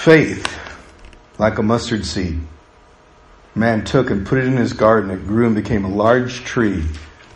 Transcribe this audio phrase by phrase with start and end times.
[0.00, 0.58] Faith,
[1.36, 2.40] like a mustard seed,
[3.54, 5.10] man took and put it in his garden.
[5.10, 6.82] It grew and became a large tree,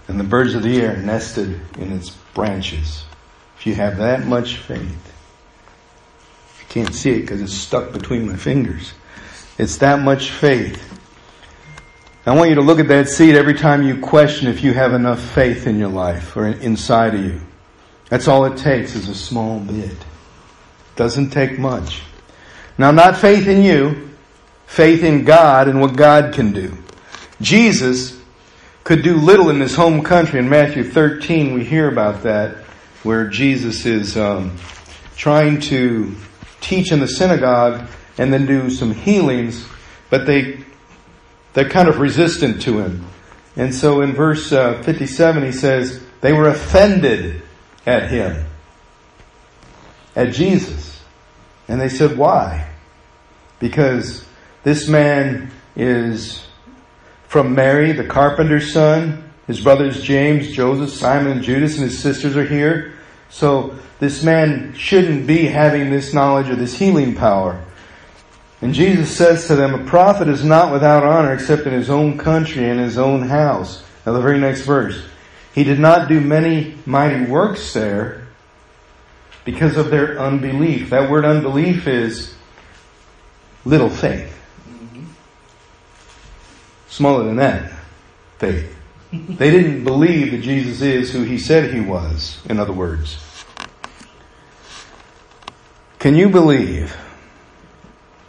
[0.09, 3.05] and the birds of the air nested in its branches.
[3.59, 5.13] If you have that much faith,
[6.59, 8.95] I can't see it because it's stuck between my fingers.
[9.59, 10.83] It's that much faith.
[12.25, 14.95] I want you to look at that seed every time you question if you have
[14.95, 17.43] enough faith in your life or inside of you.
[18.09, 19.99] That's all it takes is a small bit.
[20.97, 22.01] Doesn't take much.
[22.77, 24.11] Now, not faith in you,
[24.67, 26.77] faith in God and what God can do.
[27.41, 28.21] Jesus
[28.83, 30.39] could do little in his home country.
[30.39, 32.57] In Matthew 13, we hear about that,
[33.03, 34.57] where Jesus is um,
[35.17, 36.15] trying to
[36.61, 37.87] teach in the synagogue
[38.19, 39.67] and then do some healings,
[40.11, 40.65] but they
[41.53, 43.07] they're kind of resistant to him.
[43.57, 47.43] And so in verse uh, 57, he says they were offended
[47.87, 48.45] at him,
[50.17, 50.94] at Jesus,
[51.69, 52.69] and they said, "Why?"
[53.59, 54.25] Because
[54.63, 56.47] this man is
[57.29, 59.21] from Mary, the carpenter's son.
[59.47, 62.95] His brothers James, Joseph, Simon, and Judas, and his sisters are here.
[63.29, 67.63] So this man shouldn't be having this knowledge of this healing power.
[68.63, 72.17] And Jesus says to them, a prophet is not without honor except in his own
[72.17, 73.85] country and his own house.
[74.07, 75.05] Now the very next verse.
[75.55, 78.24] He did not do many mighty works there
[79.45, 80.91] because of their unbelief.
[80.91, 82.35] That word unbelief is
[83.65, 84.31] little faith.
[86.89, 87.73] Smaller than that,
[88.39, 88.75] faith.
[89.13, 93.19] They didn't believe that Jesus is who he said he was, in other words.
[95.99, 96.97] Can you believe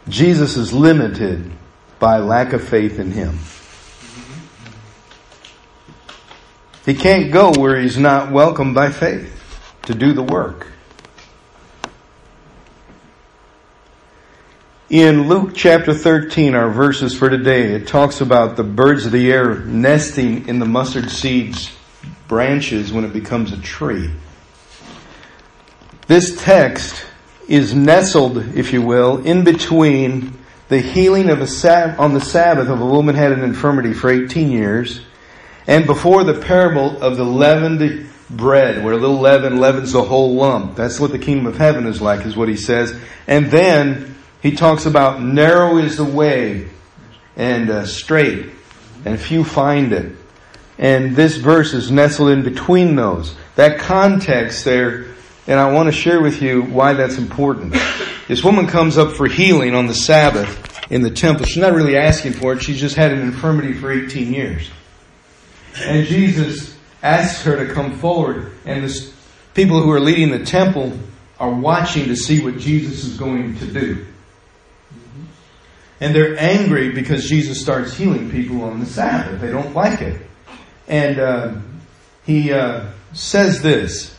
[0.08, 1.50] Jesus is limited
[1.98, 3.38] by lack of faith in him?
[6.84, 9.32] He can't go where he's not welcomed by faith
[9.82, 10.68] to do the work.
[14.88, 19.32] In Luke chapter 13, our verses for today, it talks about the birds of the
[19.32, 21.72] air nesting in the mustard seed's
[22.28, 24.08] branches when it becomes a tree.
[26.06, 27.04] This text
[27.48, 30.38] is nestled, if you will, in between
[30.68, 34.08] the healing of a sab- on the Sabbath of a woman had an infirmity for
[34.08, 35.00] 18 years
[35.66, 40.36] and before the parable of the leavened bread, where a little leaven leavens the whole
[40.36, 40.76] lump.
[40.76, 42.96] That's what the kingdom of heaven is like, is what he says.
[43.26, 44.15] And then
[44.46, 46.68] he talks about narrow is the way
[47.34, 48.46] and uh, straight,
[49.04, 50.14] and few find it.
[50.78, 53.34] And this verse is nestled in between those.
[53.56, 55.06] That context there,
[55.48, 57.74] and I want to share with you why that's important.
[58.28, 61.44] This woman comes up for healing on the Sabbath in the temple.
[61.44, 62.62] She's not really asking for it.
[62.62, 64.70] She's just had an infirmity for 18 years.
[65.80, 69.12] And Jesus asks her to come forward, and the
[69.54, 70.96] people who are leading the temple
[71.40, 74.06] are watching to see what Jesus is going to do.
[76.00, 79.40] And they're angry because Jesus starts healing people on the Sabbath.
[79.40, 80.20] They don't like it.
[80.88, 81.54] And uh,
[82.24, 84.16] he uh, says this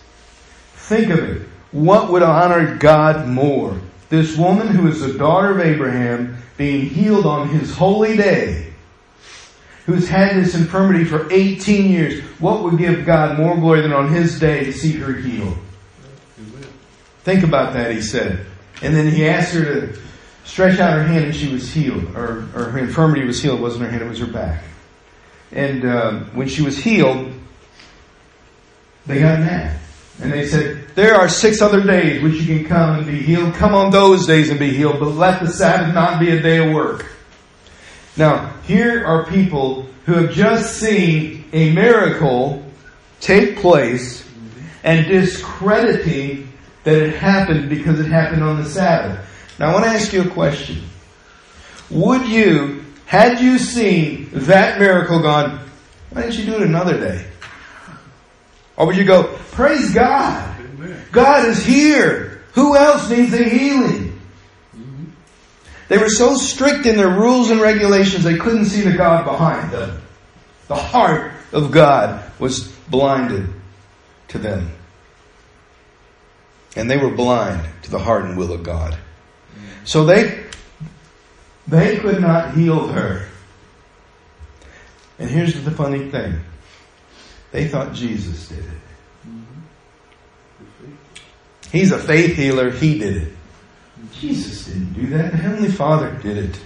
[0.73, 1.47] Think of it.
[1.71, 3.79] What would honor God more?
[4.09, 8.73] This woman who is the daughter of Abraham being healed on his holy day,
[9.85, 12.23] who's had this infirmity for 18 years.
[12.39, 15.57] What would give God more glory than on his day to see her healed?
[17.23, 18.45] Think about that, he said.
[18.81, 19.99] And then he asked her to
[20.47, 23.59] stretch out her hand and she was healed, or, or her infirmity was healed.
[23.59, 24.63] It wasn't her hand, it was her back.
[25.51, 27.33] And um, when she was healed,
[29.05, 29.79] they got mad.
[30.21, 33.53] And they said, there are six other days which you can come and be healed.
[33.53, 36.65] Come on those days and be healed, but let the Sabbath not be a day
[36.65, 37.05] of work.
[38.15, 42.65] Now, here are people who have just seen a miracle
[43.19, 44.27] take place
[44.83, 46.51] and discrediting
[46.83, 49.23] that it happened because it happened on the Sabbath.
[49.59, 50.83] Now I want to ask you a question.
[51.89, 55.59] Would you, had you seen that miracle gone,
[56.09, 57.25] why didn't you do it another day?
[58.75, 60.55] Or would you go, praise God.
[61.11, 62.43] God is here.
[62.53, 64.19] Who else needs a healing?
[65.87, 69.71] They were so strict in their rules and regulations they couldn't see the God behind
[69.71, 70.01] them.
[70.67, 73.47] The heart of God was blinded
[74.29, 74.71] to them.
[76.75, 78.97] And they were blind to the heart and will of God.
[79.83, 80.45] So they,
[81.67, 83.27] they could not heal her.
[85.19, 86.39] And here's the funny thing.
[87.51, 88.77] They thought Jesus did it.
[91.71, 92.71] He's a faith healer.
[92.71, 93.33] He did it.
[94.13, 95.31] Jesus didn't do that.
[95.31, 96.59] The Heavenly Father did it.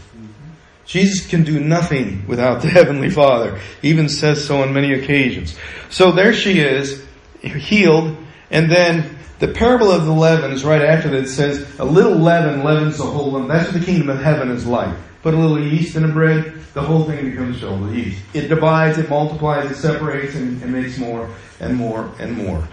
[0.86, 3.60] Jesus can do nothing without the Heavenly Father.
[3.82, 5.56] He even says so on many occasions.
[5.90, 7.06] So there she is,
[7.42, 8.18] healed,
[8.50, 11.24] and then The parable of the leaven is right after that.
[11.24, 13.48] It says, a little leaven leavens the whole lump.
[13.48, 14.96] That's what the kingdom of heaven is like.
[15.24, 18.22] Put a little yeast in a bread, the whole thing becomes filled with yeast.
[18.36, 21.28] It divides, it multiplies, it separates, and, and makes more
[21.60, 22.68] and more and more.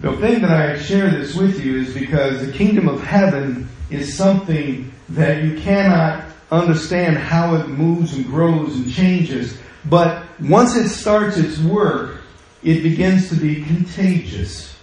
[0.00, 4.14] The thing that I share this with you is because the kingdom of heaven is
[4.14, 9.56] something that you cannot understand how it moves and grows and changes.
[9.86, 12.21] But once it starts its work,
[12.62, 14.76] it begins to be contagious.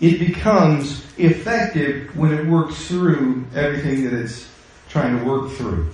[0.00, 4.48] It becomes effective when it works through everything that it's
[4.88, 5.88] trying to work through.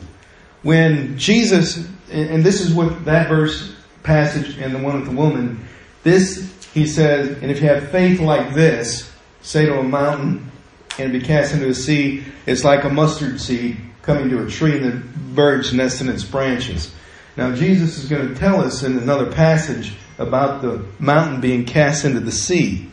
[0.62, 5.66] When Jesus, and this is what that verse passage and the one with the woman,
[6.02, 9.10] this he says, and if you have faith like this,
[9.42, 10.50] say to a mountain
[10.98, 14.76] and be cast into the sea, it's like a mustard seed coming to a tree
[14.76, 16.92] and the birds nest in its branches.
[17.36, 22.04] Now Jesus is going to tell us in another passage about the mountain being cast
[22.04, 22.86] into the sea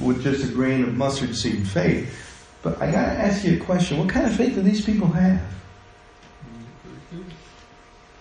[0.00, 2.24] with just a grain of mustard seed faith.
[2.62, 3.98] But I gotta ask you a question.
[3.98, 5.42] What kind of faith do these people have?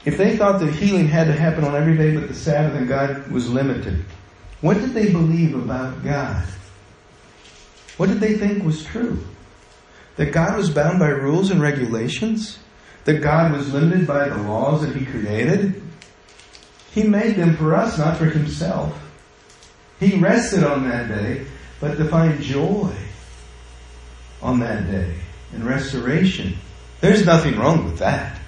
[0.05, 2.87] If they thought that healing had to happen on every day but the Sabbath and
[2.87, 4.05] God was limited,
[4.61, 6.45] what did they believe about God?
[7.95, 9.23] What did they think was true?
[10.17, 12.59] That God was bound by rules and regulations?
[13.05, 15.81] That God was limited by the laws that He created?
[16.97, 18.99] He made them for us, not for Himself.
[19.99, 21.45] He rested on that day,
[21.79, 22.91] but to find joy
[24.41, 25.13] on that day
[25.53, 26.57] and restoration.
[26.99, 28.39] There's nothing wrong with that.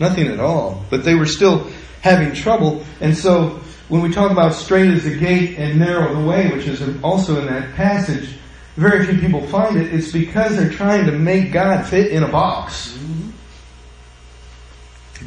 [0.00, 0.82] Nothing at all.
[0.88, 3.60] But they were still having trouble, and so
[3.90, 7.40] when we talk about straight is the gate and narrow the way, which is also
[7.40, 8.30] in that passage,
[8.74, 9.92] very few people find it.
[9.92, 12.98] It's because they're trying to make God fit in a box.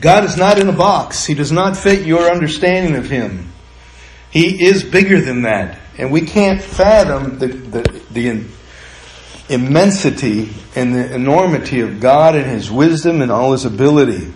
[0.02, 1.26] God is not in a box.
[1.26, 3.52] He does not fit your understanding of Him.
[4.32, 5.80] He is bigger than that.
[5.98, 8.46] And we can't fathom the, the, the
[9.50, 14.34] immensity and the enormity of God and His wisdom and all His ability.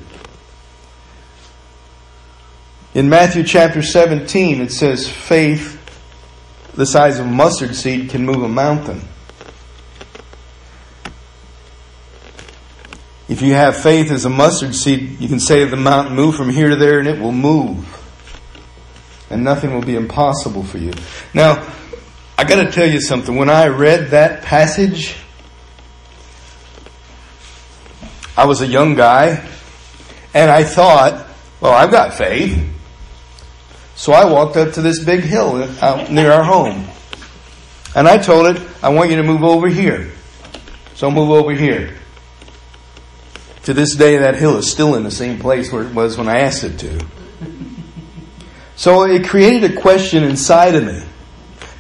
[2.94, 5.76] In Matthew chapter 17, it says faith
[6.74, 9.02] the size of mustard seed can move a mountain.
[13.30, 16.36] If you have faith as a mustard seed, you can say to the mountain, move
[16.36, 17.86] from here to there, and it will move.
[19.30, 20.94] And nothing will be impossible for you.
[21.36, 21.72] Now,
[22.40, 23.36] I got to tell you something.
[23.36, 25.16] When I read that passage,
[28.36, 29.48] I was a young guy,
[30.34, 31.28] and I thought,
[31.62, 32.68] well, I've got faith.
[33.96, 36.88] So I walked up to this big hill out near our home.
[37.96, 40.14] And I told it, I want you to move over here.
[40.96, 41.96] So move over here.
[43.64, 46.28] To this day, that hill is still in the same place where it was when
[46.28, 47.06] I asked it to.
[48.76, 51.04] So it created a question inside of me.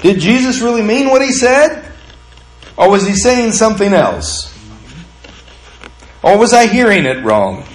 [0.01, 1.85] Did Jesus really mean what he said?
[2.77, 4.53] Or was he saying something else?
[6.21, 7.65] Or was I hearing it wrong?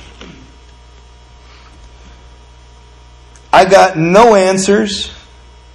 [3.52, 5.12] I got no answers.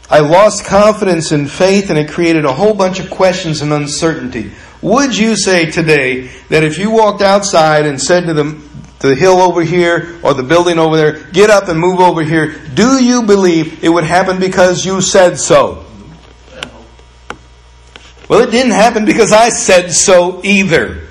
[0.09, 4.51] I lost confidence in faith and it created a whole bunch of questions and uncertainty.
[4.81, 8.61] Would you say today that if you walked outside and said to the,
[8.99, 12.23] to the hill over here or the building over there, get up and move over
[12.23, 15.85] here, do you believe it would happen because you said so?
[18.29, 21.07] Well, it didn't happen because I said so either.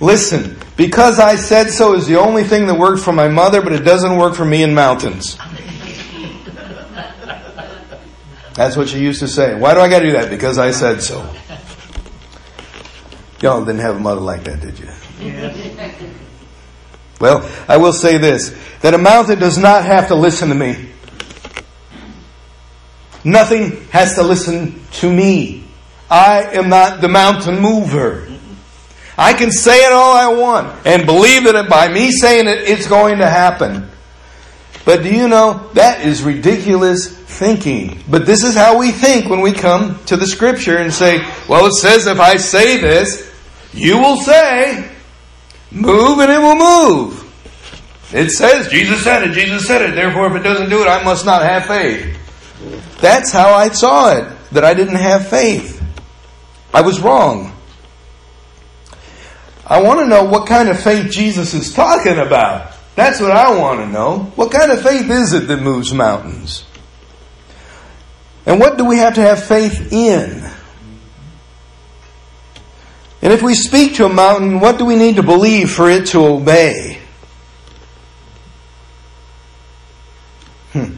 [0.00, 3.74] Listen, because I said so is the only thing that worked for my mother, but
[3.74, 5.36] it doesn't work for me in mountains.
[8.54, 9.54] That's what she used to say.
[9.54, 10.30] Why do I gotta do that?
[10.30, 11.30] Because I said so.
[13.42, 14.88] Y'all didn't have a mother like that, did you?
[17.20, 20.88] Well, I will say this, that a mountain does not have to listen to me.
[23.24, 25.64] Nothing has to listen to me.
[26.10, 28.26] I am not the mountain mover.
[29.16, 32.86] I can say it all I want and believe that by me saying it, it's
[32.86, 33.90] going to happen.
[34.86, 38.02] But do you know, that is ridiculous thinking.
[38.08, 41.18] But this is how we think when we come to the scripture and say,
[41.48, 43.29] well, it says if I say this,
[43.72, 44.90] you will say,
[45.70, 47.26] move and it will move.
[48.12, 51.02] It says, Jesus said it, Jesus said it, therefore if it doesn't do it, I
[51.04, 52.16] must not have faith.
[53.00, 55.82] That's how I saw it, that I didn't have faith.
[56.74, 57.56] I was wrong.
[59.64, 62.72] I want to know what kind of faith Jesus is talking about.
[62.96, 64.32] That's what I want to know.
[64.34, 66.64] What kind of faith is it that moves mountains?
[68.46, 70.50] And what do we have to have faith in?
[73.22, 76.06] And if we speak to a mountain, what do we need to believe for it
[76.08, 76.98] to obey?
[80.72, 80.94] Hmm.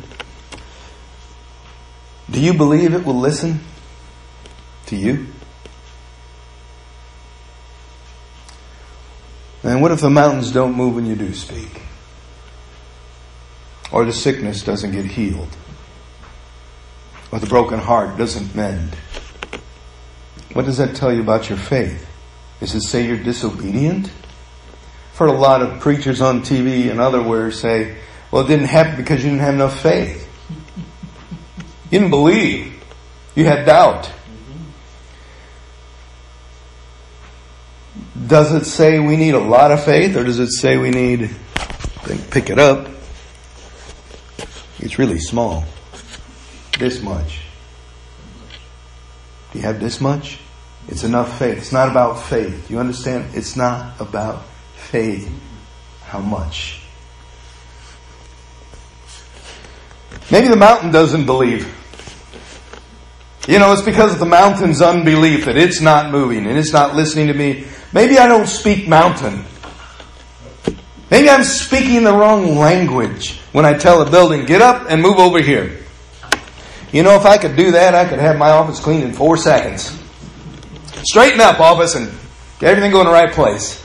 [2.42, 3.60] you believe it will listen
[4.86, 5.26] to you?
[9.62, 11.82] And what if the mountains don't move when you do speak?
[13.92, 15.56] Or the sickness doesn't get healed?
[17.30, 18.96] Or the broken heart doesn't mend?
[20.52, 22.11] What does that tell you about your faith?
[22.62, 24.06] Does it say you're disobedient?
[24.06, 27.96] I've heard a lot of preachers on TV and otherwhere say,
[28.30, 30.30] well, it didn't happen because you didn't have enough faith.
[31.90, 32.80] You didn't believe.
[33.34, 34.12] You had doubt.
[38.28, 41.34] Does it say we need a lot of faith or does it say we need,
[42.30, 42.88] pick it up?
[44.78, 45.64] It's really small.
[46.78, 47.40] This much.
[49.50, 50.38] Do you have this much?
[50.88, 51.58] It's enough faith.
[51.58, 52.70] It's not about faith.
[52.70, 53.34] You understand?
[53.34, 55.30] It's not about faith.
[56.04, 56.82] How much?
[60.30, 61.66] Maybe the mountain doesn't believe.
[63.48, 66.94] You know, it's because of the mountain's unbelief that it's not moving and it's not
[66.94, 67.66] listening to me.
[67.92, 69.44] Maybe I don't speak mountain.
[71.10, 75.18] Maybe I'm speaking the wrong language when I tell a building, get up and move
[75.18, 75.80] over here.
[76.92, 79.36] You know, if I could do that, I could have my office cleaned in four
[79.36, 80.01] seconds.
[81.04, 82.12] Straighten up, office, and
[82.58, 83.82] get everything going in the right place.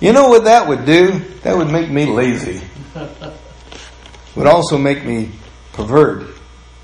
[0.00, 1.18] You know what that would do?
[1.42, 2.62] That would make me lazy.
[2.94, 3.36] It
[4.36, 5.30] would also make me
[5.72, 6.28] pervert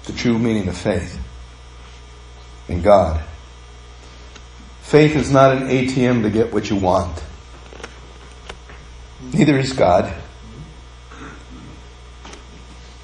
[0.05, 1.19] the true meaning of faith
[2.69, 3.23] in God.
[4.83, 7.23] Faith is not an ATM to get what you want.
[9.33, 10.13] Neither is God.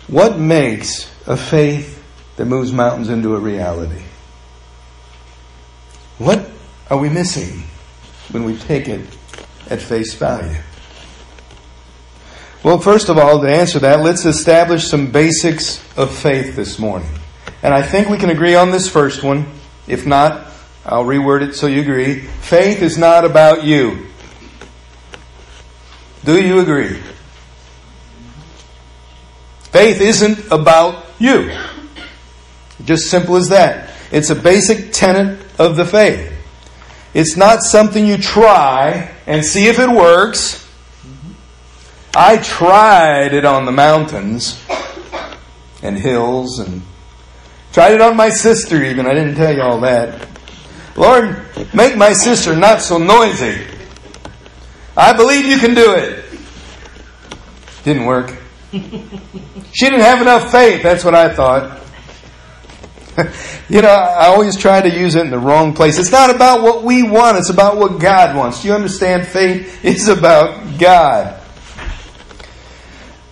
[0.07, 2.03] What makes a faith
[2.37, 4.03] that moves mountains into a reality?
[6.19, 6.51] What
[6.91, 7.63] are we missing
[8.31, 9.01] when we take it
[9.71, 10.59] at face value?
[12.65, 17.09] Well, first of all, to answer that, let's establish some basics of faith this morning.
[17.63, 19.47] And I think we can agree on this first one.
[19.87, 20.49] If not,
[20.85, 22.21] I'll reword it so you agree.
[22.21, 24.09] Faith is not about you.
[26.25, 27.01] Do you agree?
[29.71, 31.57] Faith isn't about you.
[32.85, 33.91] Just simple as that.
[34.11, 36.33] It's a basic tenet of the faith.
[37.15, 40.67] It's not something you try and see if it works.
[42.15, 44.63] I tried it on the mountains
[45.83, 46.83] and hills and
[47.73, 49.07] tried it on my sister even.
[49.07, 50.29] I didn't tell you all that.
[50.97, 53.65] Lord, make my sister not so noisy.
[54.97, 56.25] I believe you can do it.
[57.85, 58.37] Didn't work.
[59.71, 60.83] She didn't have enough faith.
[60.83, 61.79] That's what I thought.
[63.69, 65.99] you know, I always try to use it in the wrong place.
[65.99, 68.63] It's not about what we want, it's about what God wants.
[68.63, 69.27] Do you understand?
[69.27, 71.35] Faith is about God.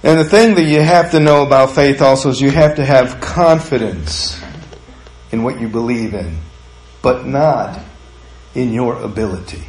[0.02, 2.84] And the thing that you have to know about faith also is you have to
[2.84, 4.40] have confidence
[5.32, 6.38] in what you believe in,
[7.02, 7.80] but not
[8.54, 9.64] in your ability.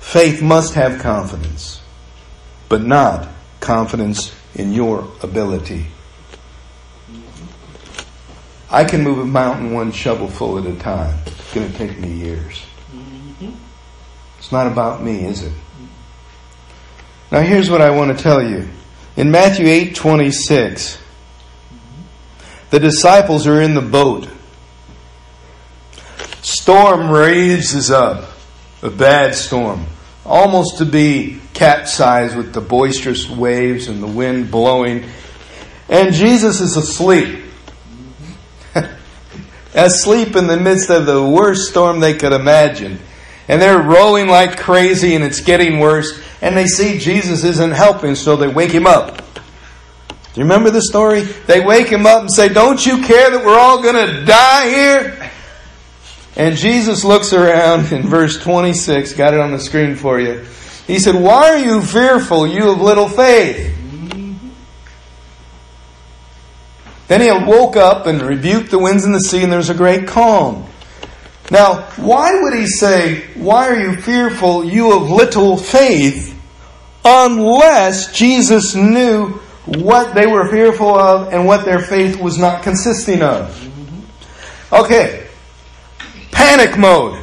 [0.00, 1.80] Faith must have confidence,
[2.68, 3.28] but not
[3.60, 5.86] confidence in your ability.
[8.70, 11.16] I can move a mountain one shovelful at a time.
[11.26, 12.64] It's going to take me years.
[12.92, 13.52] Mm-hmm.
[14.38, 15.52] It's not about me, is it?
[17.30, 18.68] Now here's what I want to tell you.
[19.16, 20.98] In Matthew 8 26,
[22.70, 24.28] the disciples are in the boat.
[26.42, 28.30] Storm raises up,
[28.82, 29.86] a bad storm,
[30.24, 35.04] almost to be capsized with the boisterous waves and the wind blowing.
[35.88, 37.45] And Jesus is asleep.
[39.76, 42.98] Asleep in the midst of the worst storm they could imagine.
[43.48, 46.20] And they're rolling like crazy and it's getting worse.
[46.42, 49.18] And they see Jesus isn't helping, so they wake him up.
[50.36, 51.22] Do you remember the story?
[51.22, 54.68] They wake him up and say, Don't you care that we're all going to die
[54.68, 55.30] here?
[56.36, 60.44] And Jesus looks around in verse 26, got it on the screen for you.
[60.86, 63.75] He said, Why are you fearful, you of little faith?
[67.08, 69.74] Then he woke up and rebuked the winds and the sea, and there was a
[69.74, 70.66] great calm.
[71.50, 76.36] Now, why would he say, Why are you fearful, you of little faith,
[77.04, 83.22] unless Jesus knew what they were fearful of and what their faith was not consisting
[83.22, 83.62] of?
[84.72, 85.28] Okay,
[86.32, 87.22] panic mode.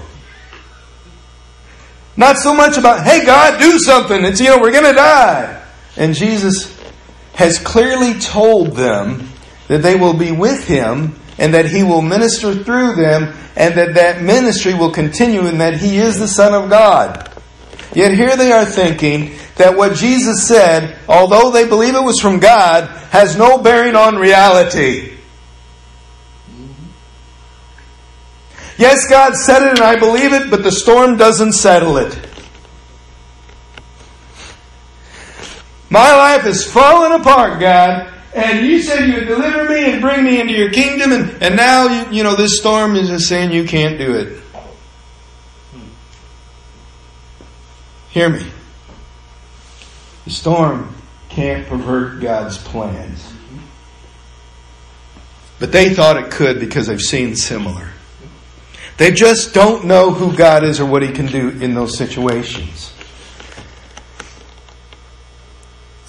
[2.16, 4.24] Not so much about, hey God, do something.
[4.24, 5.62] It's, you know, we're going to die.
[5.98, 6.80] And Jesus
[7.34, 9.28] has clearly told them
[9.68, 13.96] that they will be with him and that he will minister through them and that
[13.96, 17.30] that ministry will continue and that he is the Son of God.
[17.94, 22.40] Yet here they are thinking that what Jesus said, although they believe it was from
[22.40, 25.14] God, has no bearing on reality.
[28.78, 32.18] Yes, God said it and I believe it, but the storm doesn't settle it.
[35.90, 40.24] My life is falling apart, God, and you said you would deliver me and bring
[40.24, 43.52] me into your kingdom, and, and now, you, you know, this storm is just saying
[43.52, 44.42] you can't do it.
[48.10, 48.46] Hear me.
[50.26, 50.96] The storm
[51.30, 53.34] can't pervert God's plans.
[55.60, 57.90] But they thought it could because they've seen similar.
[58.98, 62.93] They just don't know who God is or what He can do in those situations.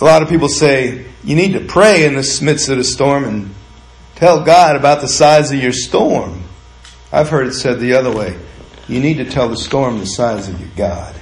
[0.04, 3.24] A lot of people say you need to pray in the midst of the storm
[3.24, 3.54] and
[4.16, 6.44] tell God about the size of your storm.
[7.10, 8.38] I've heard it said the other way.
[8.86, 11.16] You need to tell the storm the size of your God.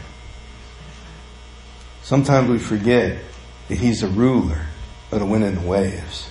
[2.03, 3.23] Sometimes we forget
[3.69, 4.67] that He's a ruler
[5.13, 6.29] of the wind and the waves.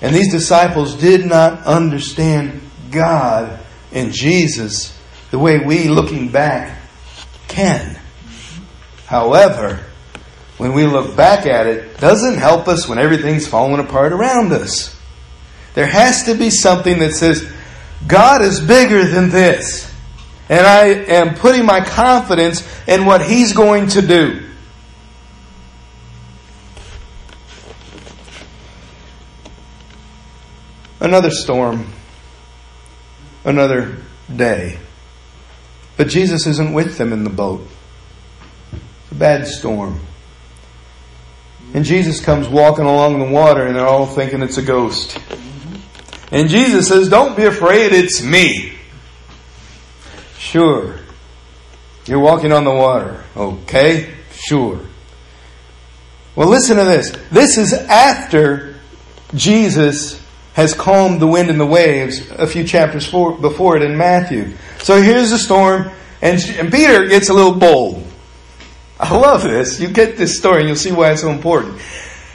[0.00, 3.60] And these disciples did not understand God
[3.92, 4.98] and Jesus
[5.30, 6.80] the way we, looking back,
[7.46, 7.96] can.
[9.06, 9.84] However,
[10.58, 14.96] when we look back at it, doesn't help us when everything's falling apart around us.
[15.74, 17.50] There has to be something that says,
[18.06, 19.92] God is bigger than this.
[20.48, 24.42] And I am putting my confidence in what He's going to do.
[31.00, 31.92] Another storm.
[33.44, 33.96] Another
[34.34, 34.78] day.
[35.96, 37.66] But Jesus isn't with them in the boat.
[38.72, 40.00] It's a bad storm.
[41.74, 45.18] And Jesus comes walking along the water, and they're all thinking it's a ghost.
[46.30, 48.72] And Jesus says, Don't be afraid, it's me.
[50.38, 51.00] Sure.
[52.06, 53.24] You're walking on the water.
[53.36, 54.14] Okay?
[54.32, 54.80] Sure.
[56.36, 57.10] Well, listen to this.
[57.30, 58.76] This is after
[59.34, 60.22] Jesus
[60.54, 64.56] has calmed the wind and the waves a few chapters before it in Matthew.
[64.78, 65.90] So here's the storm,
[66.22, 66.40] and,
[66.70, 68.06] Peter gets a little bold.
[68.98, 69.80] I love this.
[69.80, 71.80] You get this story and you'll see why it's so important.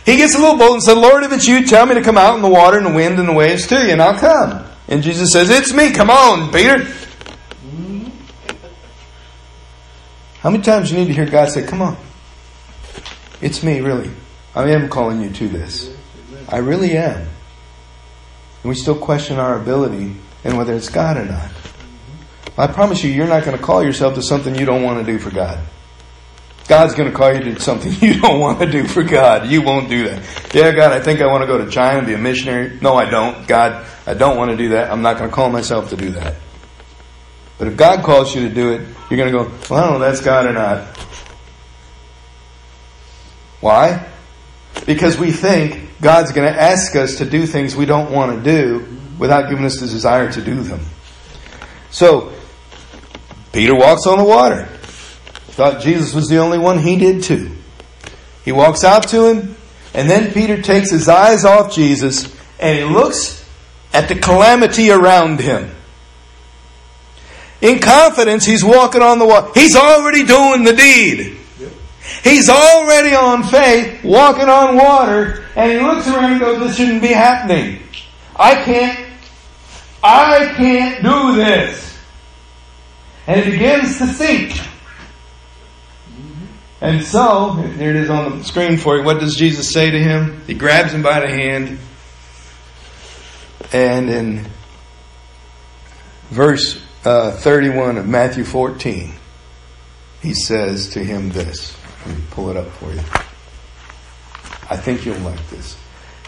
[0.05, 2.17] He gets a little bold and said, Lord, if it's you, tell me to come
[2.17, 4.65] out in the water and the wind and the waves to you, and I'll come.
[4.87, 5.91] And Jesus says, It's me.
[5.91, 6.87] Come on, Peter.
[10.39, 11.97] How many times do you need to hear God say, Come on?
[13.41, 14.09] It's me, really.
[14.55, 15.95] I am calling you to this.
[16.47, 17.21] I really am.
[17.21, 21.51] And we still question our ability and whether it's God or not.
[22.57, 25.09] I promise you, you're not going to call yourself to something you don't want to
[25.09, 25.59] do for God.
[26.69, 29.49] God's going to call you to something you don't want to do for God.
[29.49, 30.53] You won't do that.
[30.53, 32.77] Yeah, God, I think I want to go to China and be a missionary.
[32.79, 33.47] No, I don't.
[33.47, 34.91] God, I don't want to do that.
[34.91, 36.35] I'm not going to call myself to do that.
[37.57, 39.93] But if God calls you to do it, you're going to go, well, I don't
[39.93, 40.95] know that's God or not.
[43.61, 44.07] Why?
[44.85, 48.43] Because we think God's going to ask us to do things we don't want to
[48.43, 50.81] do without giving us the desire to do them.
[51.89, 52.31] So,
[53.51, 54.69] Peter walks on the water.
[55.59, 56.79] Thought Jesus was the only one.
[56.79, 57.51] He did too.
[58.45, 59.57] He walks out to him,
[59.93, 63.45] and then Peter takes his eyes off Jesus and he looks
[63.91, 65.69] at the calamity around him.
[67.59, 69.51] In confidence, he's walking on the water.
[69.53, 71.35] He's already doing the deed.
[72.23, 77.01] He's already on faith, walking on water, and he looks around and goes, This shouldn't
[77.01, 77.83] be happening.
[78.33, 79.09] I can't,
[80.01, 81.99] I can't do this.
[83.27, 84.68] And he begins to sink.
[86.81, 89.03] And so, there it is on the screen for you.
[89.03, 90.41] What does Jesus say to him?
[90.47, 91.77] He grabs him by the hand.
[93.73, 94.47] And in
[96.29, 99.13] verse uh, 31 of Matthew 14,
[100.21, 101.75] he says to him this.
[102.05, 103.01] Let me pull it up for you.
[104.69, 105.77] I think you'll like this.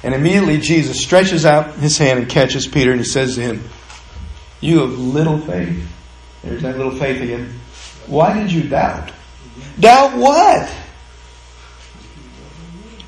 [0.03, 3.63] And immediately Jesus stretches out his hand and catches Peter and he says to him,
[4.59, 5.87] You have little faith.
[6.43, 7.53] There's that little faith again.
[8.07, 9.11] Why did you doubt?
[9.79, 10.69] Doubt what?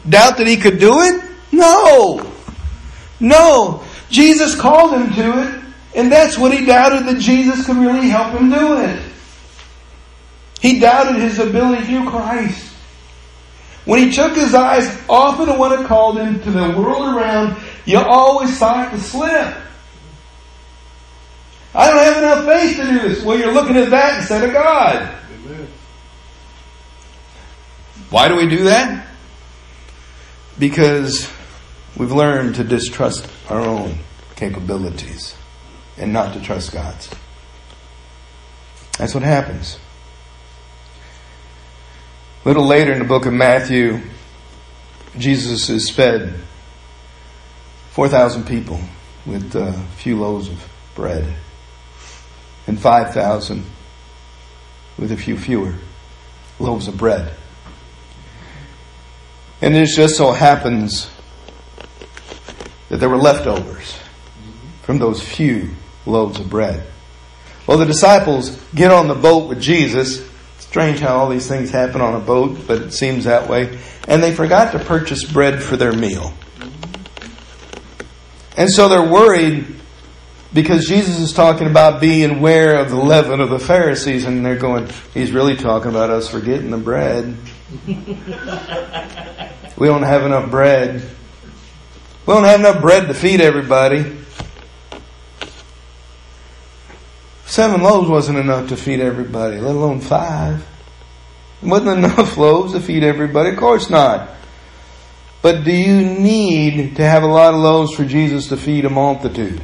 [0.08, 1.24] Doubt that he could do it?
[1.52, 2.32] No.
[3.20, 3.84] No.
[4.10, 5.64] Jesus called him to it,
[5.96, 9.02] and that's what he doubted that Jesus could really help him do it.
[10.62, 12.74] He doubted his ability through Christ.
[13.86, 17.16] When he took his eyes off of the one that called him to the world
[17.16, 19.58] around, you always saw it to slip.
[21.76, 23.24] I don't have enough faith to do this.
[23.24, 25.14] Well, you're looking at that instead of God.
[28.14, 29.08] Why do we do that?
[30.60, 31.28] Because
[31.98, 33.98] we've learned to distrust our own
[34.36, 35.36] capabilities
[35.98, 37.10] and not to trust God's.
[39.00, 39.80] That's what happens.
[42.46, 44.02] A little later in the book of Matthew,
[45.18, 46.36] Jesus is fed
[47.94, 48.80] 4,000 people
[49.26, 51.34] with a few loaves of bread.
[52.68, 53.66] and 5,000
[55.00, 55.74] with a few fewer
[56.60, 57.34] loaves of bread.
[59.64, 61.10] And it just so happens
[62.90, 63.98] that there were leftovers
[64.82, 65.70] from those few
[66.06, 66.86] loaves of bread.
[67.66, 70.30] Well, the disciples get on the boat with Jesus.
[70.60, 73.80] Strange how all these things happen on a boat, but it seems that way.
[74.06, 76.34] And they forgot to purchase bread for their meal.
[78.58, 79.66] And so they're worried
[80.54, 84.58] because Jesus is talking about being aware of the leaven of the Pharisees, and they're
[84.58, 87.38] going, He's really talking about us forgetting the bread.
[89.78, 91.02] we don't have enough bread.
[92.26, 94.18] We don't have enough bread to feed everybody.
[97.46, 100.66] Seven loaves wasn't enough to feed everybody, let alone five.
[101.62, 103.50] Wasn't enough loaves to feed everybody.
[103.50, 104.30] Of course not.
[105.42, 108.90] But do you need to have a lot of loaves for Jesus to feed a
[108.90, 109.62] multitude?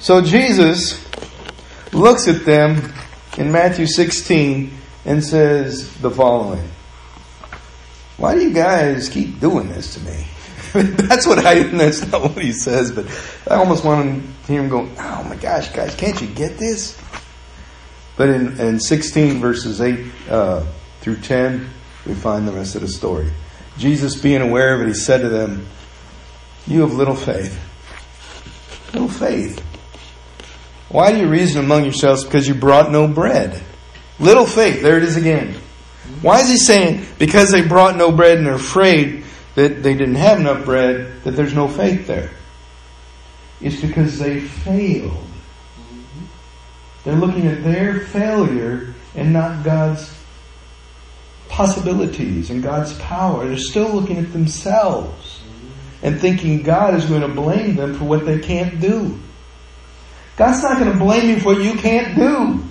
[0.00, 1.04] So Jesus
[1.92, 2.92] looks at them
[3.38, 6.68] in Matthew 16 and says the following
[8.16, 10.26] Why do you guys keep doing this to me?
[10.72, 13.06] that's what I, that's not what he says, but
[13.48, 17.00] I almost want to hear him go, oh my gosh, guys, can't you get this?
[18.16, 20.66] But in, in 16 verses 8 uh,
[21.00, 21.68] through 10,
[22.06, 23.30] we find the rest of the story.
[23.78, 25.66] Jesus, being aware of it, he said to them,
[26.66, 27.60] You have little faith.
[28.92, 29.62] Little faith.
[30.88, 32.24] Why do you reason among yourselves?
[32.24, 33.62] Because you brought no bread.
[34.18, 34.82] Little faith.
[34.82, 35.56] There it is again.
[36.22, 40.16] Why is he saying because they brought no bread and they're afraid that they didn't
[40.16, 42.30] have enough bread, that there's no faith there?
[43.60, 45.24] It's because they failed.
[47.04, 50.12] They're looking at their failure and not God's
[51.48, 53.46] possibilities and God's power.
[53.46, 55.40] They're still looking at themselves
[56.02, 59.18] and thinking God is going to blame them for what they can't do.
[60.36, 62.62] God's not going to blame you for what you can't do.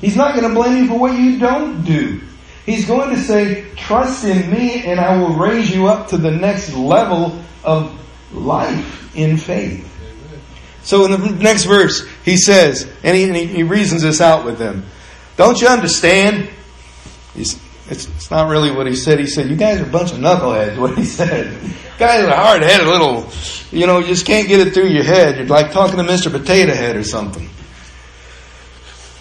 [0.00, 2.20] He's not going to blame you for what you don't do.
[2.66, 6.30] He's going to say, trust in me and I will raise you up to the
[6.30, 7.96] next level of
[8.32, 9.92] life in faith.
[10.82, 14.84] So in the next verse, he says, and he, he reasons this out with them.
[15.36, 16.48] Don't you understand?
[17.34, 19.18] He's, it's, it's not really what he said.
[19.18, 21.56] He said, you guys are a bunch of knuckleheads, what he said.
[21.98, 23.28] guys are hard headed, little,
[23.70, 25.36] you know, you just can't get it through your head.
[25.36, 26.30] You're like talking to Mr.
[26.30, 27.48] Potato Head or something.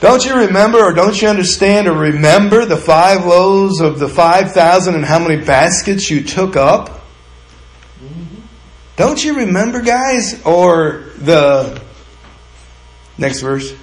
[0.02, 4.94] Don't you remember or don't you understand or remember the five loaves of the 5,000
[4.94, 6.90] and how many baskets you took up?
[8.04, 8.42] Mm-hmm.
[8.98, 10.42] Don't you remember, guys?
[10.46, 11.82] Or the
[13.18, 13.74] next verse?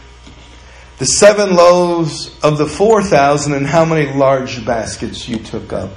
[0.99, 5.91] The seven loaves of the 4,000 and how many large baskets you took up.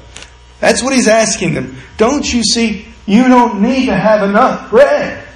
[0.60, 1.78] That's what he's asking them.
[1.98, 2.88] Don't you see?
[3.06, 5.28] You don't need to have enough bread.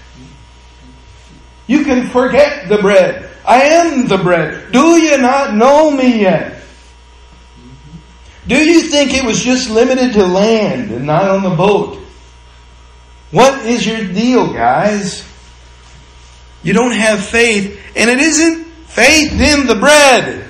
[1.67, 3.29] You can forget the bread.
[3.45, 4.71] I am the bread.
[4.71, 6.61] Do you not know me yet?
[8.47, 11.99] Do you think it was just limited to land and not on the boat?
[13.31, 15.23] What is your deal, guys?
[16.63, 20.45] You don't have faith, and it isn't faith in the bread.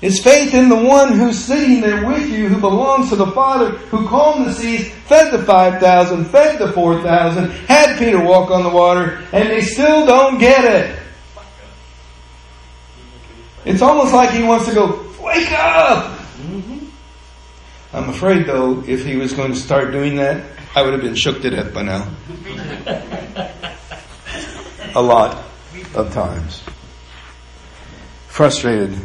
[0.00, 3.72] It's faith in the one who's sitting there with you, who belongs to the Father,
[3.72, 8.70] who calmed the seas, fed the 5,000, fed the 4,000, had Peter walk on the
[8.70, 10.98] water, and they still don't get it.
[13.64, 16.18] It's almost like he wants to go, wake up!
[16.38, 16.86] Mm-hmm.
[17.92, 20.44] I'm afraid though, if he was going to start doing that,
[20.74, 22.08] I would have been shook to death by now.
[24.94, 25.44] A lot
[25.94, 26.62] of times.
[28.28, 28.96] Frustrated.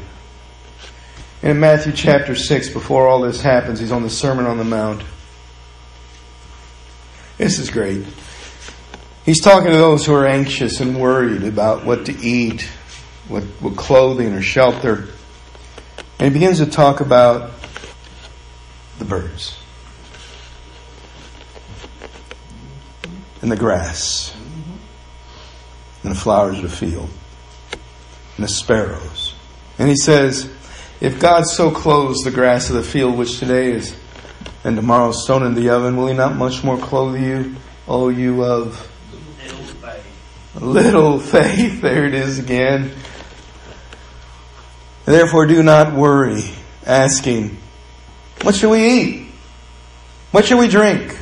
[1.41, 5.03] In Matthew chapter 6, before all this happens, he's on the Sermon on the Mount.
[7.37, 8.05] This is great.
[9.25, 12.69] He's talking to those who are anxious and worried about what to eat,
[13.27, 15.09] what, what clothing or shelter.
[16.19, 17.51] And he begins to talk about
[18.99, 19.57] the birds.
[23.45, 24.35] and the grass
[26.01, 27.07] and the flowers of the field
[28.37, 29.35] and the sparrows.
[29.77, 30.51] And he says,
[30.99, 33.95] if God so clothes the grass of the field, which today is
[34.63, 37.55] and tomorrow is thrown in the oven, will he not much more clothe you,
[37.87, 38.89] O you of
[39.43, 40.55] little faith?
[40.55, 41.81] Little faith.
[41.81, 42.95] There it is again.
[45.05, 46.43] Therefore do not worry,
[46.85, 47.57] asking,
[48.41, 49.27] what shall we eat?
[50.31, 51.15] What shall we drink?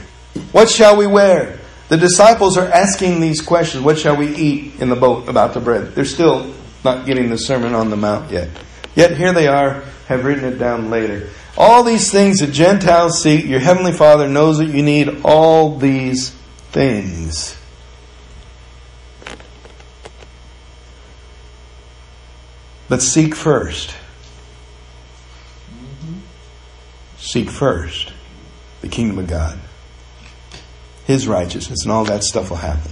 [0.52, 1.60] What shall we wear?
[1.90, 3.84] The disciples are asking these questions.
[3.84, 5.94] What shall we eat in the boat about the bread?
[5.94, 8.50] They're still not getting the Sermon on the Mount yet.
[8.96, 11.30] Yet here they are, have written it down later.
[11.58, 16.32] All these things the Gentiles seek, your heavenly Father knows that you need all these
[16.72, 17.56] things.
[22.94, 23.96] But seek first.
[27.18, 28.14] Seek first
[28.82, 29.58] the kingdom of God,
[31.06, 32.92] His righteousness, and all that stuff will happen.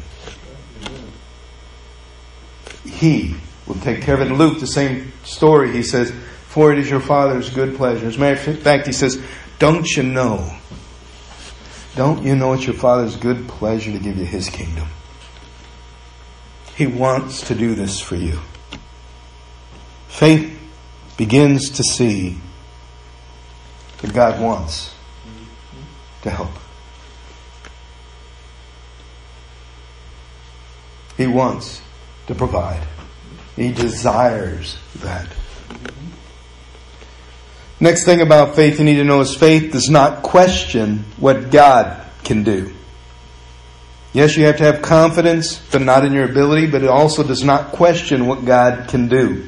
[2.83, 3.35] He
[3.67, 4.29] will take care of it.
[4.29, 6.11] In Luke, the same story, he says,
[6.47, 8.07] For it is your Father's good pleasure.
[8.07, 9.23] As a matter of fact, he says,
[9.59, 10.51] Don't you know?
[11.95, 14.87] Don't you know it's your Father's good pleasure to give you His kingdom?
[16.75, 18.39] He wants to do this for you.
[20.11, 20.59] Faith
[21.17, 22.37] begins to see
[24.01, 24.93] that God wants
[26.21, 26.51] to help.
[31.17, 31.81] He wants
[32.27, 32.85] to provide.
[33.55, 35.27] He desires that.
[37.79, 42.05] Next thing about faith you need to know is faith does not question what God
[42.23, 42.73] can do.
[44.13, 47.43] Yes, you have to have confidence, but not in your ability, but it also does
[47.43, 49.47] not question what God can do.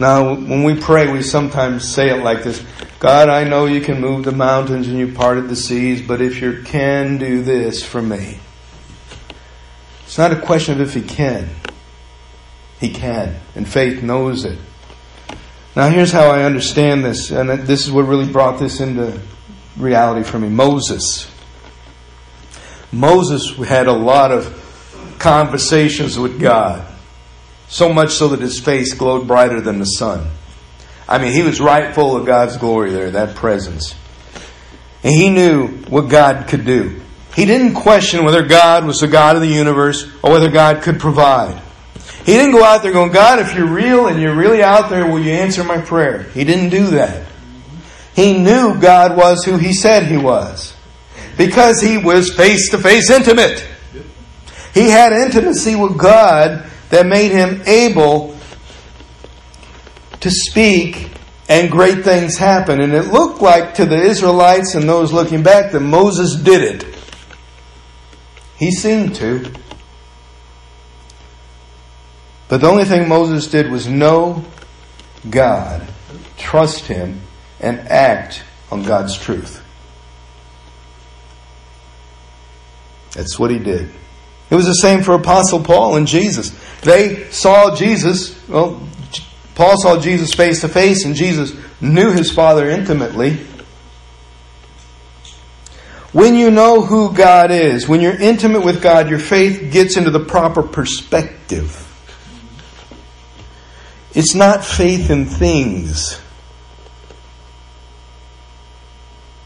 [0.00, 2.64] Now, when we pray, we sometimes say it like this
[2.98, 6.40] God, I know you can move the mountains and you parted the seas, but if
[6.40, 8.38] you can do this for me.
[10.04, 11.50] It's not a question of if He can.
[12.80, 13.36] He can.
[13.54, 14.58] And faith knows it.
[15.76, 19.20] Now, here's how I understand this, and this is what really brought this into
[19.76, 21.30] reality for me Moses.
[22.90, 26.89] Moses had a lot of conversations with God.
[27.70, 30.28] So much so that his face glowed brighter than the sun.
[31.08, 33.94] I mean, he was right full of God's glory there, that presence.
[35.02, 37.00] And he knew what God could do.
[37.34, 40.98] He didn't question whether God was the God of the universe or whether God could
[40.98, 41.62] provide.
[42.26, 45.06] He didn't go out there going, God, if you're real and you're really out there,
[45.06, 46.24] will you answer my prayer?
[46.24, 47.26] He didn't do that.
[48.14, 50.74] He knew God was who he said he was
[51.38, 53.66] because he was face to face intimate.
[54.74, 58.36] He had intimacy with God that made him able
[60.20, 61.10] to speak
[61.48, 62.80] and great things happen.
[62.80, 66.94] And it looked like to the Israelites and those looking back that Moses did it.
[68.56, 69.50] He seemed to.
[72.48, 74.44] But the only thing Moses did was know
[75.28, 75.86] God,
[76.36, 77.20] trust Him,
[77.60, 79.62] and act on God's truth.
[83.12, 83.90] That's what he did.
[84.50, 86.50] It was the same for Apostle Paul and Jesus.
[86.82, 88.86] They saw Jesus, well,
[89.54, 93.38] Paul saw Jesus face to face, and Jesus knew his Father intimately.
[96.12, 100.10] When you know who God is, when you're intimate with God, your faith gets into
[100.10, 101.86] the proper perspective.
[104.12, 106.20] It's not faith in things,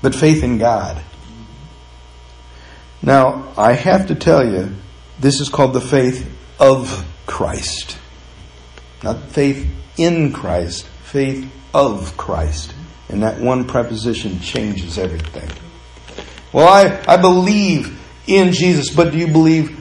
[0.00, 1.02] but faith in God.
[3.02, 4.74] Now, I have to tell you,
[5.18, 7.98] this is called the faith of Christ.
[9.02, 12.74] Not faith in Christ, faith of Christ.
[13.08, 15.50] And that one preposition changes everything.
[16.52, 19.78] Well, I, I believe in Jesus, but do you believe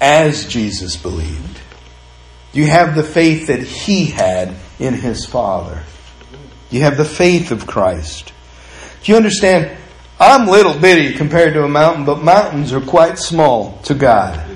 [0.00, 1.60] as Jesus believed?
[2.52, 5.82] Do you have the faith that he had in his Father?
[6.70, 8.32] Do you have the faith of Christ?
[9.02, 9.76] Do you understand?
[10.18, 14.51] I'm little bitty compared to a mountain, but mountains are quite small to God.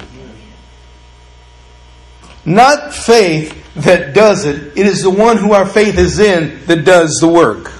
[2.47, 6.85] Not faith that does it, it is the one who our faith is in that
[6.85, 7.73] does the work.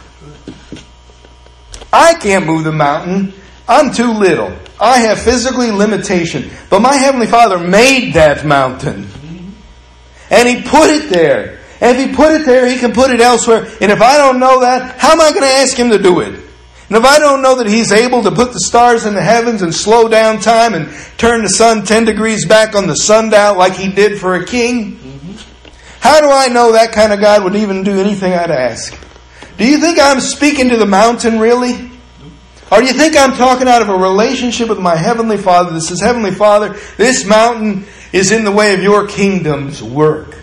[1.93, 3.33] I can't move the mountain.
[3.69, 4.55] I'm too little.
[4.79, 6.51] I have physically limitation.
[6.69, 9.09] But my Heavenly Father made that mountain.
[10.31, 11.61] And He put it there.
[11.81, 13.67] And if He put it there, He can put it elsewhere.
[13.81, 16.21] And if I don't know that, how am I going to ask Him to do
[16.21, 16.46] it?
[16.89, 19.63] And if I don't know that He's able to put the stars in the heavens
[19.63, 23.75] and slow down time and turn the sun 10 degrees back on the sundial like
[23.75, 25.01] He did for a king,
[26.01, 28.97] how do I know that kind of God would even do anything I'd ask?
[29.59, 31.91] Do you think I'm speaking to the mountain really?
[32.71, 35.81] Or do you think I'm talking out of a relationship with my Heavenly Father that
[35.81, 40.37] says, Heavenly Father, this mountain is in the way of your kingdom's work.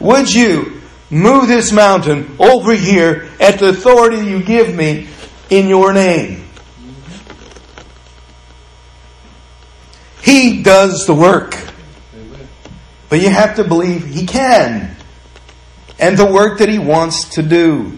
[0.00, 0.80] Would you
[1.10, 5.08] move this mountain over here at the authority you give me
[5.50, 6.48] in your name?
[10.22, 11.56] He does the work.
[13.08, 14.96] But you have to believe He can.
[15.98, 17.96] And the work that He wants to do.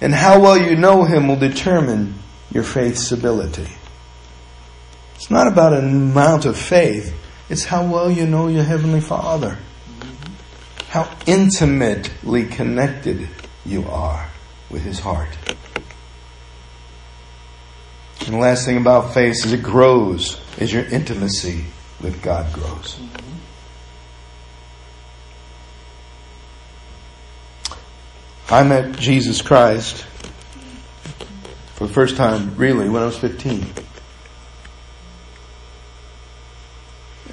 [0.00, 2.14] And how well you know Him will determine
[2.50, 3.68] your faith's ability.
[5.16, 7.14] It's not about an amount of faith,
[7.48, 9.58] it's how well you know your Heavenly Father.
[10.88, 13.28] How intimately connected
[13.66, 14.30] you are
[14.70, 15.36] with His heart.
[18.24, 21.64] And the last thing about faith is it grows as your intimacy
[22.00, 22.98] with God grows.
[28.48, 30.06] I met Jesus Christ
[31.74, 33.66] for the first time, really, when I was 15.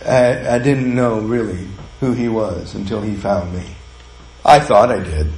[0.06, 1.68] I, I didn't know really
[2.00, 3.64] who he was until he found me.
[4.44, 5.32] I thought I did.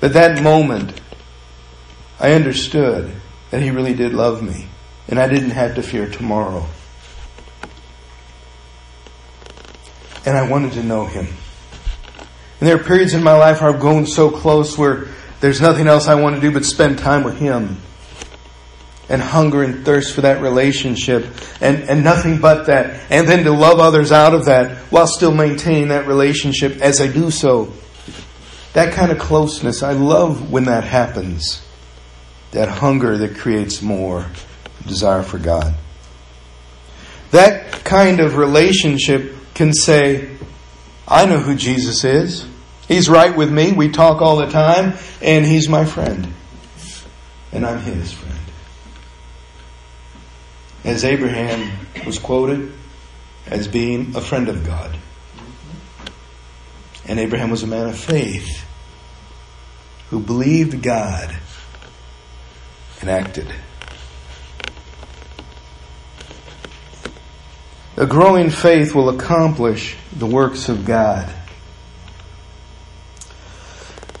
[0.00, 1.00] But that moment,
[2.20, 3.12] I understood
[3.50, 4.66] that he really did love me,
[5.08, 6.66] and I didn't have to fear tomorrow.
[10.26, 11.26] And I wanted to know him.
[12.60, 15.06] And there are periods in my life where I've grown so close where
[15.40, 17.76] there's nothing else I want to do but spend time with him
[19.08, 21.26] and hunger and thirst for that relationship
[21.60, 23.00] and, and nothing but that.
[23.10, 27.06] And then to love others out of that while still maintaining that relationship as I
[27.06, 27.72] do so.
[28.74, 31.62] That kind of closeness, I love when that happens.
[32.52, 34.26] That hunger that creates more
[34.86, 35.74] desire for God.
[37.30, 40.36] That kind of relationship can say,
[41.06, 42.46] I know who Jesus is.
[42.86, 43.72] He's right with me.
[43.72, 46.32] We talk all the time, and He's my friend.
[47.52, 48.38] And I'm His friend.
[50.84, 52.72] As Abraham was quoted
[53.46, 54.96] as being a friend of God.
[57.06, 58.64] And Abraham was a man of faith
[60.10, 61.36] who believed God
[63.00, 63.52] and acted.
[67.96, 71.34] A growing faith will accomplish the works of God.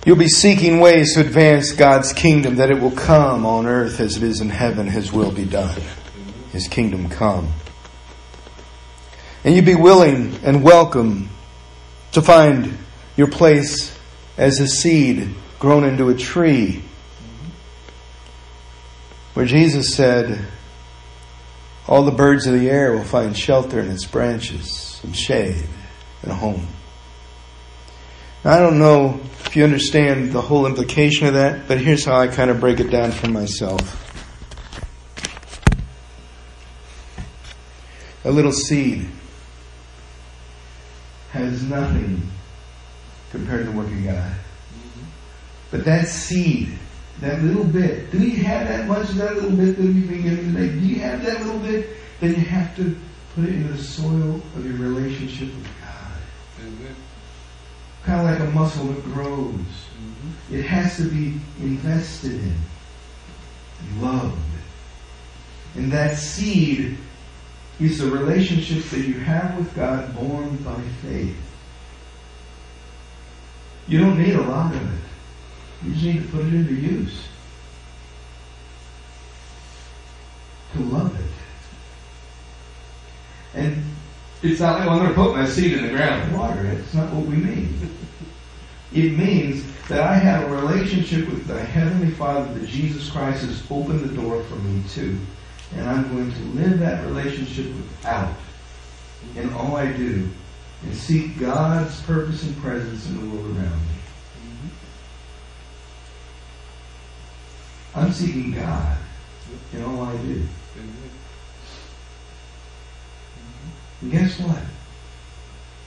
[0.04, 4.16] You'll be seeking ways to advance God's kingdom, that it will come on earth as
[4.16, 5.80] it is in heaven, His will be done,
[6.50, 7.52] His kingdom come.
[9.44, 11.28] And you'll be willing and welcome
[12.12, 12.78] to find
[13.16, 13.96] your place
[14.36, 16.82] as a seed grown into a tree.
[19.38, 20.44] Where Jesus said,
[21.86, 25.64] all the birds of the air will find shelter in its branches, and shade,
[26.22, 26.66] and a home.
[28.44, 32.18] Now, I don't know if you understand the whole implication of that, but here's how
[32.18, 33.80] I kind of break it down for myself.
[38.24, 39.08] A little seed
[41.30, 42.28] has nothing
[43.30, 44.32] compared to the work of God.
[45.70, 46.76] But that seed
[47.20, 48.10] that little bit.
[48.10, 50.68] Do you have that much of that little bit that you've been given today?
[50.68, 51.96] Do you have that little bit?
[52.20, 52.98] Then you have to
[53.34, 56.20] put it into the soil of your relationship with God.
[56.60, 56.92] Mm-hmm.
[58.04, 59.52] Kind of like a muscle that grows.
[59.52, 60.54] Mm-hmm.
[60.54, 62.56] It has to be invested in,
[64.00, 64.38] loved.
[65.74, 66.98] And that seed
[67.78, 71.36] is the relationship that you have with God born by faith.
[73.86, 75.07] You don't need a lot of it.
[75.84, 77.22] You just need to put it into use.
[80.74, 81.26] To love it.
[83.58, 83.82] And
[84.42, 86.64] it's not like, well, I'm going to put my seed in the ground and water
[86.66, 86.78] it.
[86.78, 87.90] It's not what we mean.
[88.92, 93.62] It means that I have a relationship with the Heavenly Father that Jesus Christ has
[93.70, 95.18] opened the door for me to.
[95.74, 98.34] And I'm going to live that relationship without
[99.36, 100.28] in all I do
[100.84, 103.87] and seek God's purpose and presence in the world around me.
[107.94, 108.98] I'm seeking God
[109.72, 110.46] in all I do.
[114.00, 114.62] And guess what?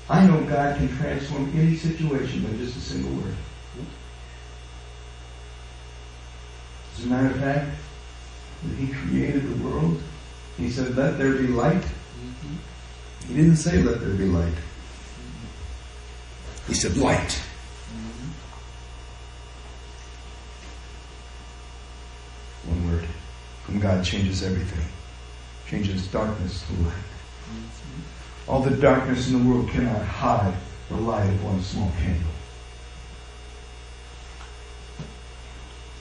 [0.10, 3.36] I know God can transform any situation by just a single word.
[6.98, 7.70] As a matter of fact,
[8.64, 10.02] when He created the world,
[10.58, 11.84] He said, Let there be light.
[13.28, 14.54] He didn't say, Let there be light.
[16.68, 17.42] He said, Light.
[23.72, 24.86] from God changes everything.
[25.68, 26.94] Changes darkness to light.
[28.48, 30.54] All the darkness in the world cannot hide
[30.88, 32.32] the light of one small candle.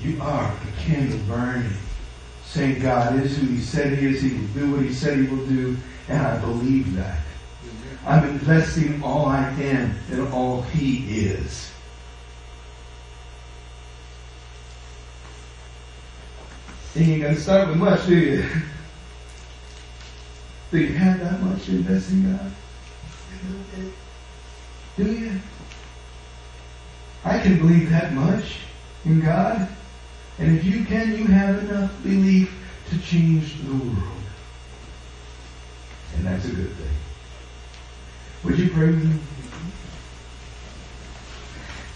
[0.01, 1.73] You are a candle burning,
[2.45, 5.27] saying God is who He said He is, He will do what He said He
[5.27, 5.77] will do,
[6.09, 7.19] and I believe that.
[8.07, 11.73] I'm investing all I can in all He is.
[16.95, 18.45] You ain't gonna start with much, do you?
[20.71, 22.53] Do you have that much to invest in God?
[24.97, 25.41] Do you?
[27.25, 28.59] I can believe that much
[29.05, 29.69] in God.
[30.39, 32.53] And if you can, you have enough belief
[32.89, 34.23] to change the world.
[36.17, 36.95] And that's a good thing.
[38.45, 39.19] Would you pray with me?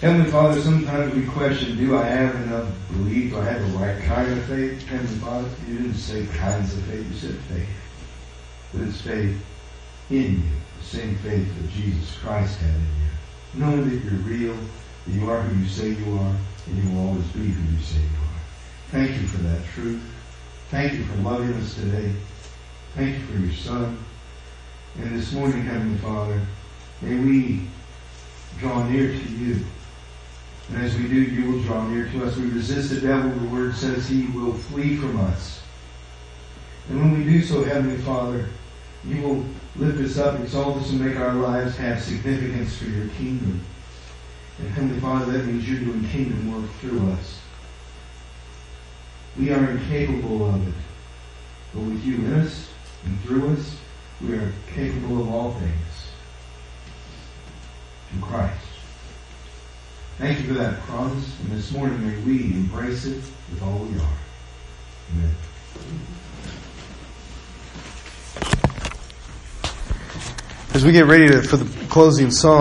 [0.05, 3.31] Heavenly Father, sometimes we question, do I have enough belief?
[3.31, 4.87] Do I have the right kind of faith?
[4.87, 7.69] Heavenly Father, you didn't say kinds of faith, you said faith.
[8.71, 9.43] But it's faith
[10.11, 10.43] in you,
[10.79, 13.55] the same faith that Jesus Christ had in you.
[13.55, 14.55] Knowing that you're real,
[15.07, 16.37] that you are who you say you are,
[16.67, 18.91] and you will always be who you say you are.
[18.91, 20.03] Thank you for that truth.
[20.69, 22.13] Thank you for loving us today.
[22.95, 23.97] Thank you for your Son.
[24.99, 26.43] And this morning, Heavenly Father,
[27.01, 27.63] may we
[28.59, 29.65] draw near to you.
[30.69, 32.37] And as we do, you will draw near to us.
[32.37, 33.31] We resist the devil.
[33.31, 35.61] The word says he will flee from us.
[36.89, 38.49] And when we do so, Heavenly Father,
[39.05, 39.45] you will
[39.77, 43.61] lift us up, exalt us, and make our lives have significance for your kingdom.
[44.59, 47.41] And Heavenly Father, that means you're doing kingdom work through us.
[49.39, 50.75] We are incapable of it.
[51.75, 52.71] But with you in us
[53.05, 53.77] and through us,
[54.21, 56.09] we are capable of all things.
[58.11, 58.64] Through Christ.
[60.19, 61.41] Thank you for that promise.
[61.41, 64.19] And this morning may we embrace it with all we are.
[65.13, 65.35] Amen.
[70.73, 72.53] As we get ready to, for the closing song,